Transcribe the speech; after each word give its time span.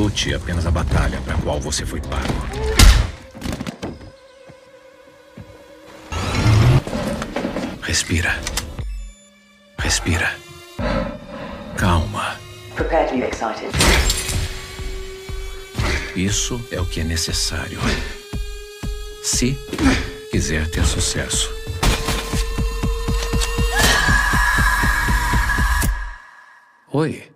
lute 0.00 0.32
apenas 0.32 0.64
a 0.64 0.70
batalha 0.70 1.20
para 1.20 1.34
a 1.34 1.38
qual 1.42 1.60
você 1.60 1.84
foi 1.84 2.00
pago. 2.00 2.32
Respira. 7.82 8.34
Respira. 9.78 10.34
Calma. 11.76 12.40
Prepare 12.76 13.08
to 13.08 13.14
be 13.16 13.24
excited. 13.24 13.70
Isso 16.16 16.58
é 16.72 16.80
o 16.80 16.86
que 16.86 17.00
é 17.00 17.04
necessário. 17.04 17.78
Se 19.22 19.54
quiser 20.30 20.66
ter 20.70 20.86
sucesso. 20.86 21.50
Oi. 26.90 27.29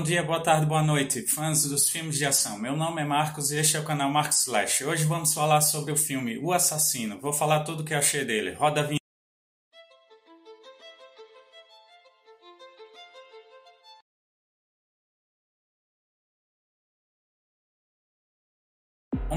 Bom 0.00 0.04
dia, 0.04 0.22
boa 0.22 0.40
tarde, 0.40 0.64
boa 0.64 0.82
noite, 0.82 1.26
fãs 1.26 1.64
dos 1.64 1.90
filmes 1.90 2.16
de 2.16 2.24
ação. 2.24 2.58
Meu 2.58 2.74
nome 2.74 3.02
é 3.02 3.04
Marcos 3.04 3.50
e 3.50 3.58
este 3.58 3.76
é 3.76 3.80
o 3.80 3.84
canal 3.84 4.10
Marcos 4.10 4.46
Slash. 4.46 4.82
Hoje 4.82 5.04
vamos 5.04 5.34
falar 5.34 5.60
sobre 5.60 5.92
o 5.92 5.96
filme 5.96 6.38
O 6.38 6.54
Assassino. 6.54 7.20
Vou 7.20 7.34
falar 7.34 7.64
tudo 7.64 7.82
o 7.82 7.84
que 7.84 7.92
achei 7.92 8.24
dele. 8.24 8.54
Roda 8.54 8.80
a 8.80 8.84
vinheta. 8.84 9.00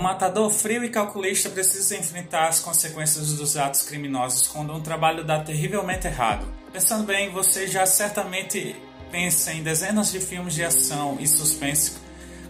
Matador 0.04 0.52
frio 0.52 0.84
e 0.84 0.90
calculista 0.90 1.50
precisa 1.50 1.98
enfrentar 1.98 2.50
as 2.50 2.60
consequências 2.60 3.34
dos 3.34 3.56
atos 3.56 3.84
criminosos 3.84 4.48
quando 4.48 4.74
um 4.74 4.82
trabalho 4.82 5.24
dá 5.24 5.42
terrivelmente 5.42 6.08
errado. 6.08 6.46
Pensando 6.74 7.06
bem, 7.06 7.32
você 7.32 7.68
já 7.68 7.86
certamente 7.86 8.76
pensa 9.14 9.54
em 9.54 9.62
dezenas 9.62 10.12
de 10.12 10.20
filmes 10.20 10.56
de 10.56 10.64
ação 10.64 11.18
e 11.20 11.28
suspense 11.28 11.94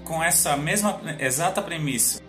com 0.06 0.24
essa 0.24 0.56
mesma 0.56 0.98
exata 1.20 1.62
premissa. 1.62 2.22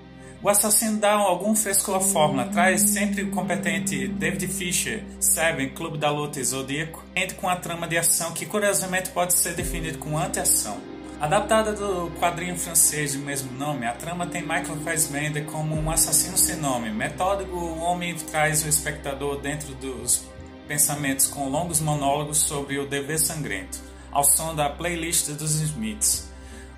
O 0.43 0.49
assassino 0.49 0.99
dá 0.99 1.13
algum 1.13 1.55
frescor 1.55 1.95
à 1.95 2.01
fórmula, 2.01 2.47
traz 2.47 2.81
sempre 2.91 3.23
o 3.23 3.31
competente 3.31 4.09
David 4.09 4.49
Fisher, 4.49 5.05
Seven, 5.21 5.71
Clube 5.71 5.99
da 5.99 6.11
Luta 6.11 6.41
e 6.41 6.45
Zodíaco, 6.45 7.03
com 7.41 7.49
a 7.49 7.55
trama 7.55 7.87
de 7.87 7.97
ação 7.97 8.33
que 8.33 8.45
curiosamente 8.45 9.11
pode 9.11 9.35
ser 9.35 9.55
definida 9.55 9.97
como 9.99 10.19
anti-ação. 10.19 10.79
Adaptada 11.21 11.73
do 11.73 12.11
quadrinho 12.19 12.59
francês 12.59 13.13
de 13.13 13.19
mesmo 13.19 13.53
nome, 13.53 13.87
a 13.87 13.93
trama 13.93 14.27
tem 14.27 14.43
Michael 14.43 14.81
Fassbender 14.85 15.45
como 15.45 15.77
um 15.77 15.91
assassino 15.91 16.37
sem 16.37 16.57
nome. 16.57 16.91
Metódico, 16.91 17.57
o 17.57 17.79
homem 17.79 18.17
traz 18.17 18.65
o 18.65 18.69
espectador 18.69 19.41
dentro 19.41 19.73
dos 19.77 20.25
pensamentos 20.67 21.29
com 21.29 21.49
longos 21.49 21.81
monólogos 21.81 22.39
sobre 22.39 22.79
o 22.79 22.87
dever 22.87 23.19
sangrento, 23.19 23.94
ao 24.15 24.25
som 24.25 24.55
da 24.55 24.71
playlist 24.71 25.31
dos 25.33 25.61
Smiths. 25.61 26.33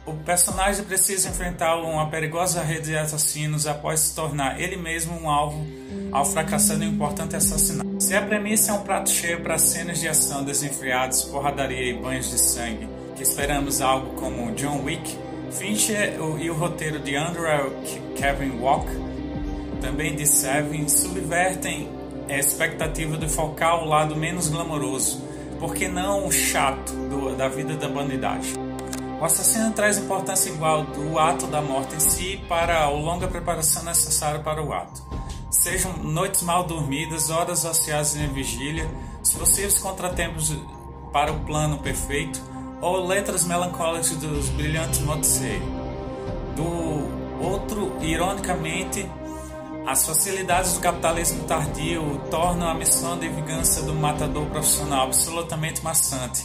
O 0.07 0.15
personagem 0.15 0.85
precisa 0.85 1.29
enfrentar 1.29 1.77
uma 1.77 2.09
perigosa 2.09 2.63
rede 2.63 2.91
de 2.91 2.97
assassinos 2.97 3.67
após 3.67 4.01
se 4.01 4.15
tornar 4.15 4.61
ele 4.61 4.77
mesmo 4.77 5.21
um 5.21 5.29
alvo 5.29 5.67
ao 6.13 6.25
fracassar 6.25 6.79
um 6.79 6.85
importante 6.85 7.35
assassinato. 7.35 8.01
Se 8.01 8.15
a 8.15 8.23
premissa 8.23 8.71
é 8.71 8.75
um 8.75 8.83
prato 8.83 9.11
cheio 9.11 9.41
para 9.43 9.59
cenas 9.59 9.99
de 9.99 10.09
ação 10.09 10.45
desenfreadas, 10.45 11.25
porradaria 11.25 11.91
e 11.91 11.95
banhos 11.95 12.31
de 12.31 12.39
sangue, 12.39 12.89
que 13.17 13.23
esperamos 13.23 13.81
algo 13.81 14.15
como 14.15 14.53
John 14.53 14.85
Wick, 14.85 15.19
Fincher 15.51 16.17
e 16.41 16.51
o 16.51 16.55
roteiro 16.55 17.01
de 17.01 17.17
Andrew 17.17 17.73
Kevin 18.17 18.61
Walk, 18.61 18.87
também 19.81 20.15
de 20.15 20.27
Seven, 20.27 20.89
subvertem 20.89 21.89
a 22.29 22.39
expectativa 22.39 23.17
de 23.17 23.29
focar 23.29 23.83
o 23.83 23.89
lado 23.89 24.15
menos 24.15 24.49
glamouroso, 24.49 25.26
porque 25.59 25.89
não 25.89 26.27
o 26.27 26.33
chato 26.33 26.93
do, 26.93 27.37
da 27.37 27.49
vida 27.49 27.77
da 27.77 27.89
bandidagem. 27.89 28.55
O 29.21 29.25
assassino 29.25 29.73
traz 29.73 29.97
importância 29.97 30.51
igual 30.51 30.85
do 30.85 31.19
ato 31.19 31.47
da 31.47 31.63
morte 31.63 31.97
em 31.97 32.01
si 32.01 32.41
para 32.49 32.83
a 32.83 32.91
longa 32.91 33.27
preparação 33.27 33.83
necessária 33.83 34.41
para 34.41 34.63
o 34.63 34.73
ato. 34.73 35.03
Sejam 35.51 35.97
noites 35.99 36.43
mal 36.43 36.65
dormidas, 36.65 37.31
horas 37.31 37.65
ociosas 37.65 38.17
em 38.17 38.29
vigília, 38.29 38.87
os 39.23 39.33
possíveis 39.33 39.79
contratempos 39.79 40.55
para 41.13 41.33
o 41.33 41.41
plano 41.41 41.79
perfeito, 41.79 42.41
ou 42.81 43.07
letras 43.07 43.45
melancólicas 43.47 44.11
dos 44.11 44.51
brilhantes 44.51 45.01
Motsei. 45.01 45.63
Do 46.55 47.43
outro, 47.43 47.97
ironicamente, 48.03 49.11
as 49.87 50.05
facilidades 50.05 50.73
do 50.73 50.81
capitalismo 50.81 51.45
tardio 51.45 52.21
tornam 52.29 52.69
a 52.69 52.75
missão 52.75 53.17
de 53.17 53.29
vingança 53.29 53.83
do 53.83 53.95
matador 53.95 54.45
profissional 54.47 55.07
absolutamente 55.07 55.83
maçante. 55.85 56.45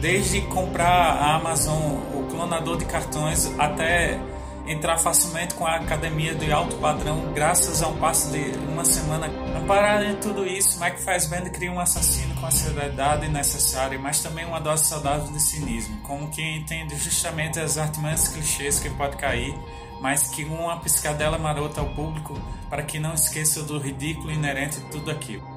Desde 0.00 0.40
comprar 0.42 1.16
a 1.16 1.34
Amazon 1.34 1.94
o 2.14 2.28
clonador 2.30 2.76
de 2.76 2.84
cartões 2.84 3.50
até 3.58 4.20
entrar 4.68 4.98
facilmente 4.98 5.54
com 5.54 5.66
a 5.66 5.76
academia 5.76 6.34
de 6.34 6.52
alto 6.52 6.76
padrão 6.76 7.32
graças 7.32 7.82
a 7.82 7.88
um 7.88 7.96
passo 7.96 8.30
de 8.30 8.56
uma 8.68 8.84
semana. 8.84 9.26
Amparado 9.56 10.04
em 10.04 10.16
tudo 10.16 10.46
isso, 10.46 10.80
Mike 10.80 11.02
Fassbender 11.02 11.52
cria 11.52 11.72
um 11.72 11.80
assassino 11.80 12.34
com 12.36 12.46
a 12.46 12.50
seriedade 12.52 13.28
necessária, 13.28 13.98
mas 13.98 14.20
também 14.20 14.44
uma 14.44 14.60
dose 14.60 14.84
saudável 14.84 15.32
de 15.32 15.40
cinismo, 15.40 15.96
como 16.02 16.28
quem 16.30 16.58
entende 16.58 16.96
justamente 16.96 17.58
as 17.58 17.78
artimanhas 17.78 18.28
clichês 18.28 18.78
que 18.78 18.90
pode 18.90 19.16
cair, 19.16 19.56
mas 20.00 20.28
que 20.28 20.44
uma 20.44 20.80
piscadela 20.80 21.38
marota 21.38 21.80
ao 21.80 21.88
público 21.94 22.34
para 22.68 22.82
que 22.82 22.98
não 22.98 23.14
esqueça 23.14 23.62
do 23.62 23.78
ridículo 23.78 24.30
inerente 24.30 24.80
de 24.80 24.90
tudo 24.90 25.10
aquilo. 25.10 25.56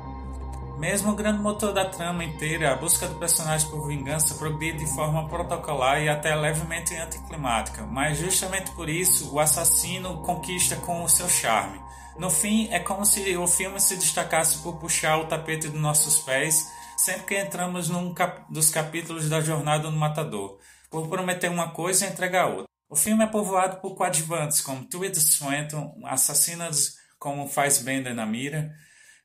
Mesmo 0.77 1.11
o 1.11 1.15
grande 1.15 1.41
motor 1.41 1.73
da 1.73 1.83
trama 1.83 2.23
inteira, 2.23 2.71
a 2.71 2.75
busca 2.77 3.05
do 3.05 3.15
personagem 3.15 3.69
por 3.69 3.87
vingança 3.87 4.35
progride 4.35 4.79
de 4.79 4.95
forma 4.95 5.27
protocolar 5.27 6.01
e 6.01 6.07
até 6.07 6.33
levemente 6.33 6.95
anticlimática, 6.95 7.85
mas 7.85 8.17
justamente 8.17 8.71
por 8.71 8.87
isso 8.87 9.33
o 9.33 9.39
assassino 9.39 10.21
conquista 10.21 10.77
com 10.77 11.03
o 11.03 11.09
seu 11.09 11.27
charme. 11.27 11.81
No 12.17 12.29
fim, 12.29 12.69
é 12.71 12.79
como 12.79 13.05
se 13.05 13.35
o 13.35 13.45
filme 13.45 13.79
se 13.79 13.97
destacasse 13.97 14.59
por 14.59 14.77
puxar 14.77 15.17
o 15.17 15.25
tapete 15.25 15.67
dos 15.67 15.81
nossos 15.81 16.19
pés 16.19 16.65
sempre 16.99 17.23
que 17.23 17.39
entramos 17.39 17.87
num 17.87 18.13
cap 18.13 18.43
dos 18.49 18.69
capítulos 18.69 19.29
da 19.29 19.39
jornada 19.39 19.89
do 19.89 19.95
matador, 19.95 20.57
por 20.89 21.07
prometer 21.07 21.49
uma 21.49 21.71
coisa 21.71 22.05
e 22.05 22.09
entregar 22.09 22.47
outra. 22.47 22.65
O 22.89 22.95
filme 22.95 23.23
é 23.23 23.27
povoado 23.27 23.77
por 23.77 23.95
coadjuvantes 23.95 24.61
como 24.61 24.83
Tilda 24.83 25.19
Swinton, 25.19 25.95
assassinas 26.05 26.95
como 27.19 27.47
faz 27.47 27.77
Bender 27.77 28.15
na 28.15 28.25
mira, 28.25 28.73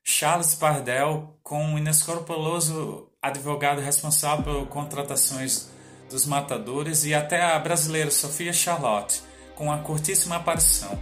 Charles 0.02 0.54
Pardell, 0.54 1.38
com 1.42 1.64
um 1.64 1.78
inescrupuloso 1.78 3.10
advogado 3.22 3.80
responsável 3.80 4.44
por 4.44 4.66
contratações 4.66 5.70
dos 6.10 6.26
matadores, 6.26 7.06
e 7.06 7.14
até 7.14 7.42
a 7.42 7.58
brasileira 7.58 8.10
Sofia 8.10 8.52
Charlotte, 8.52 9.22
com 9.54 9.64
uma 9.64 9.78
curtíssima 9.78 10.36
aparição. 10.36 11.00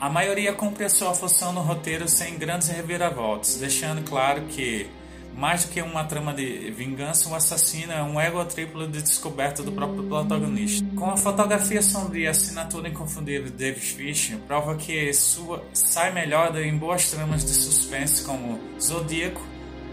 A 0.00 0.10
maioria 0.10 0.52
cumpre 0.52 0.84
a 0.84 0.90
sua 0.90 1.14
função 1.14 1.52
no 1.52 1.60
roteiro 1.60 2.08
sem 2.08 2.36
grandes 2.36 2.66
reviravoltas, 2.66 3.54
deixando 3.58 4.02
claro 4.02 4.46
que, 4.46 4.90
mais 5.36 5.64
do 5.64 5.72
que 5.72 5.82
uma 5.82 6.04
trama 6.04 6.32
de 6.32 6.70
vingança, 6.70 7.28
o 7.28 7.34
assassino 7.34 7.92
é 7.92 8.02
um 8.02 8.20
ego 8.20 8.44
triplo 8.44 8.86
de 8.86 9.02
descoberta 9.02 9.62
do 9.62 9.72
próprio 9.72 10.04
protagonista. 10.04 10.86
Com 10.96 11.10
a 11.10 11.16
fotografia 11.16 11.82
sombria 11.82 12.24
e 12.24 12.28
a 12.28 12.30
assinatura 12.30 12.88
inconfundível 12.88 13.44
de 13.44 13.50
David 13.50 13.84
Fisher, 13.84 14.38
prova 14.46 14.76
que 14.76 15.12
sua 15.12 15.62
sai 15.72 16.12
melhor 16.12 16.56
em 16.56 16.76
boas 16.76 17.10
tramas 17.10 17.44
de 17.44 17.50
suspense 17.50 18.24
como 18.24 18.60
Zodíaco 18.80 19.40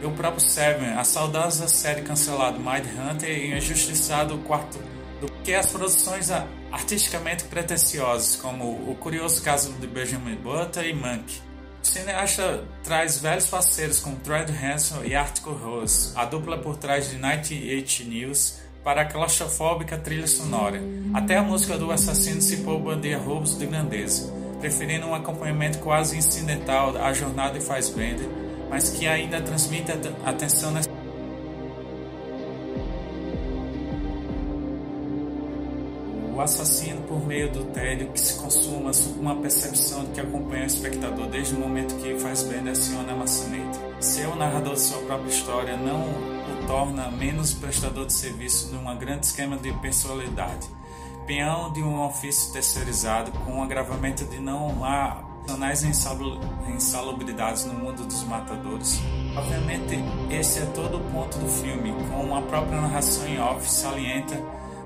e 0.02 0.06
o 0.06 0.12
próprio 0.12 0.41
Seven, 0.47 0.90
a 0.90 1.03
saudosa 1.03 1.68
série 1.68 2.02
cancelada 2.02 2.58
Mind 2.58 2.85
Hunter 2.97 3.29
e 3.29 3.53
o 3.53 3.58
injustiçado 3.58 4.38
quarto 4.40 4.79
do 5.19 5.31
que 5.43 5.53
as 5.53 5.67
produções 5.67 6.29
artisticamente 6.72 7.43
pretensiosas, 7.46 8.35
como 8.35 8.66
o 8.90 8.96
curioso 8.96 9.41
caso 9.43 9.72
de 9.73 9.88
Benjamin 9.88 10.35
Button 10.35 10.82
e 10.82 10.93
Monk. 10.93 11.51
O 11.81 11.85
cineasta 11.85 12.63
traz 12.83 13.17
velhos 13.17 13.47
parceiros 13.47 13.99
como 13.99 14.16
Fred 14.23 14.51
Hanson 14.51 15.03
e 15.03 15.16
Article 15.16 15.53
Rose, 15.53 16.11
a 16.16 16.25
dupla 16.25 16.59
por 16.59 16.78
trás 16.78 17.09
de 17.09 17.17
98 17.17 18.03
News, 18.03 18.59
para 18.83 19.01
a 19.01 19.05
claustrofóbica 19.05 19.97
trilha 19.97 20.28
sonora. 20.28 20.79
Até 21.11 21.37
a 21.37 21.43
música 21.43 21.78
do 21.79 21.91
assassino 21.91 22.39
se 22.39 22.57
bandeia 22.57 23.17
roubos 23.17 23.57
de 23.57 23.66
grandeza, 23.66 24.31
preferindo 24.59 25.07
um 25.07 25.16
acompanhamento 25.16 25.79
quase 25.79 26.17
incidental 26.17 26.95
à 26.97 27.11
jornada 27.13 27.57
de 27.57 27.66
Fassbender, 27.66 28.29
mas 28.69 28.91
que 28.91 29.07
ainda 29.07 29.41
transmite 29.41 29.91
a 30.23 30.33
tensão 30.33 30.72
necessária. 30.72 31.01
O 36.33 36.41
assassino 36.41 37.01
por 37.03 37.25
meio 37.25 37.51
do 37.51 37.66
tédio 37.66 38.07
que 38.11 38.19
se 38.19 38.39
consuma 38.39 38.91
uma 39.19 39.35
percepção 39.35 40.05
que 40.07 40.19
acompanha 40.19 40.63
o 40.63 40.67
espectador 40.67 41.28
desde 41.28 41.55
o 41.55 41.59
momento 41.59 41.95
que 41.95 42.17
faz 42.19 42.43
bem 42.43 42.67
aciona 42.69 43.11
a 43.11 43.16
maçaneta. 43.16 43.79
Ser 43.99 44.28
o 44.28 44.35
narrador 44.35 44.73
de 44.73 44.81
sua 44.81 45.01
própria 45.01 45.29
história 45.29 45.78
não 45.78 46.01
o 46.01 46.67
torna 46.67 47.11
menos 47.11 47.53
prestador 47.53 48.05
de 48.05 48.13
serviço 48.13 48.69
de 48.69 48.78
um 48.78 48.97
grande 48.97 49.25
esquema 49.25 49.57
de 49.57 49.72
personalidade. 49.73 50.67
Peão 51.28 51.72
de 51.72 51.81
um 51.81 52.01
ofício 52.01 52.51
terceirizado 52.53 53.31
com 53.31 53.59
o 53.59 53.63
agravamento 53.63 54.25
de 54.25 54.39
não 54.39 54.83
há 54.83 55.23
banais 55.47 55.83
insalubridades 55.83 57.66
no 57.66 57.73
mundo 57.73 58.05
dos 58.05 58.23
matadores. 58.23 58.99
Obviamente, 59.35 59.97
esse 60.29 60.59
é 60.59 60.66
todo 60.67 60.97
o 60.97 61.11
ponto 61.11 61.37
do 61.37 61.47
filme, 61.47 61.93
como 62.09 62.35
a 62.35 62.41
própria 62.41 62.79
narração 62.79 63.28
em 63.28 63.39
off 63.39 63.69
salienta 63.69 64.35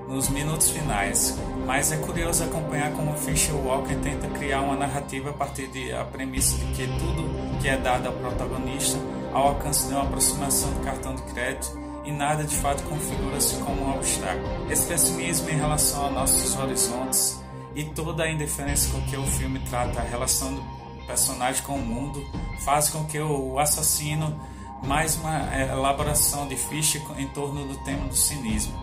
nos 0.08 0.28
minutos 0.28 0.70
finais, 0.70 1.38
mas 1.66 1.90
é 1.90 1.96
curioso 1.96 2.44
acompanhar 2.44 2.92
como 2.92 3.16
Fisher 3.16 3.54
Walker 3.54 3.96
tenta 3.96 4.28
criar 4.28 4.60
uma 4.60 4.76
narrativa 4.76 5.30
a 5.30 5.32
partir 5.32 5.66
da 5.66 6.04
premissa 6.04 6.56
de 6.56 6.64
que 6.74 6.86
tudo 6.86 7.60
que 7.60 7.68
é 7.68 7.76
dado 7.76 8.06
ao 8.06 8.12
protagonista 8.12 8.98
ao 9.32 9.48
alcance 9.48 9.88
de 9.88 9.94
uma 9.94 10.04
aproximação 10.04 10.72
do 10.72 10.80
cartão 10.80 11.14
de 11.14 11.22
crédito 11.22 11.78
e 12.04 12.12
nada 12.12 12.44
de 12.44 12.54
fato 12.56 12.82
configura-se 12.84 13.56
como 13.56 13.82
um 13.82 13.94
obstáculo. 13.94 14.70
Esse 14.70 14.86
pessimismo 14.86 15.50
em 15.50 15.56
relação 15.56 16.06
a 16.06 16.10
nossos 16.10 16.56
horizontes 16.56 17.42
e 17.74 17.84
toda 17.84 18.22
a 18.22 18.30
indiferença 18.30 18.90
com 18.92 19.02
que 19.02 19.16
o 19.16 19.26
filme 19.26 19.58
trata 19.68 20.00
a 20.00 20.04
relação 20.04 20.54
do 20.54 20.62
personagem 21.06 21.62
com 21.62 21.74
o 21.74 21.84
mundo 21.84 22.24
faz 22.64 22.88
com 22.88 23.04
que 23.04 23.18
o 23.20 23.58
assassino 23.58 24.40
mais 24.84 25.16
uma 25.16 25.54
elaboração 25.56 26.46
de 26.46 26.56
Fischer 26.56 27.02
em 27.18 27.26
torno 27.28 27.66
do 27.66 27.76
tema 27.84 28.06
do 28.06 28.16
cinismo. 28.16 28.74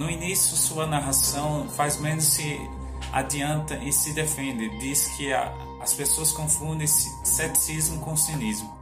No 0.00 0.10
início, 0.10 0.56
sua 0.56 0.86
narração 0.86 1.68
faz 1.76 1.98
menos 1.98 2.24
se 2.24 2.58
adianta 3.12 3.76
e 3.84 3.92
se 3.92 4.14
defende, 4.14 4.70
diz 4.78 5.08
que 5.08 5.30
a, 5.30 5.52
as 5.78 5.92
pessoas 5.92 6.32
confundem 6.32 6.86
ceticismo 6.86 8.00
com 8.00 8.16
cinismo. 8.16 8.74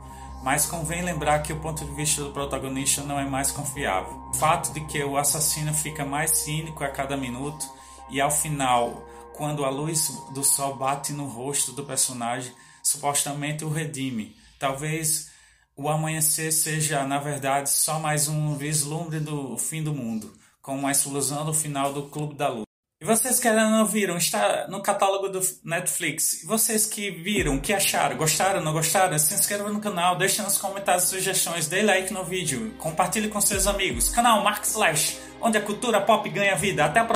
Mas 0.45 0.65
convém 0.65 1.03
lembrar 1.03 1.43
que 1.43 1.53
o 1.53 1.59
ponto 1.59 1.85
de 1.85 1.91
vista 1.91 2.23
do 2.23 2.31
protagonista 2.31 3.03
não 3.03 3.19
é 3.19 3.25
mais 3.25 3.51
confiável. 3.51 4.17
O 4.29 4.35
fato 4.35 4.73
de 4.73 4.81
que 4.83 5.03
o 5.03 5.17
assassino 5.17 5.75
fica 5.75 6.05
mais 6.05 6.39
cínico 6.39 6.85
a 6.85 6.89
cada 6.89 7.17
minuto 7.17 7.69
e 8.09 8.21
ao 8.21 8.31
final, 8.31 9.05
quando 9.35 9.65
a 9.65 9.71
luz 9.71 10.23
do 10.33 10.45
sol 10.45 10.77
bate 10.77 11.13
no 11.13 11.27
rosto 11.27 11.73
do 11.73 11.83
personagem, 11.83 12.53
supostamente 12.81 13.65
o 13.65 13.69
redime. 13.69 14.37
Talvez 14.57 15.33
o 15.77 15.89
amanhecer 15.89 16.53
seja, 16.53 17.05
na 17.05 17.19
verdade, 17.19 17.71
só 17.71 17.99
mais 17.99 18.29
um 18.29 18.55
vislumbre 18.55 19.19
do 19.19 19.59
fim 19.59 19.83
do 19.83 19.93
mundo 19.93 20.39
com 20.69 20.87
a 20.87 20.93
explosão 20.93 21.47
do 21.47 21.55
final 21.55 21.95
do 21.95 22.03
Clube 22.03 22.35
da 22.35 22.49
Luz. 22.49 22.65
E 23.01 23.05
vocês 23.07 23.41
que 23.41 23.49
ainda 23.49 23.71
não 23.71 23.87
viram, 23.87 24.19
está 24.19 24.67
no 24.69 24.83
catálogo 24.83 25.31
do 25.31 25.41
Netflix. 25.65 26.43
E 26.43 26.47
vocês 26.47 26.85
que 26.85 27.11
viram, 27.11 27.59
que 27.59 27.73
acharam? 27.73 28.19
Gostaram, 28.19 28.61
não 28.61 28.75
gostaram? 28.75 29.19
Se 29.19 29.33
inscrevam 29.33 29.73
no 29.73 29.81
canal, 29.81 30.19
deixem 30.19 30.45
nos 30.45 30.59
comentários 30.59 31.05
sugestões, 31.05 31.69
dê 31.69 31.81
like 31.81 32.13
no 32.13 32.23
vídeo, 32.23 32.75
compartilhe 32.77 33.29
com 33.29 33.41
seus 33.41 33.67
amigos. 33.67 34.11
Canal 34.11 34.45
Mark 34.45 34.63
Slash, 34.65 35.19
onde 35.41 35.57
a 35.57 35.63
cultura 35.63 36.03
pop 36.03 36.29
ganha 36.29 36.55
vida. 36.55 36.85
Até 36.85 37.01
a 37.01 37.05
próxima. 37.05 37.07